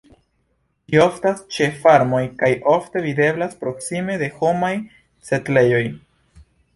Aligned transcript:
Ĝi 0.91 0.99
oftas 1.01 1.41
ĉe 1.57 1.67
farmoj 1.83 2.21
kaj 2.39 2.49
ofte 2.73 3.03
videblas 3.03 3.53
proksime 3.59 4.15
de 4.23 4.31
homaj 4.39 4.73
setlejoj. 5.29 5.83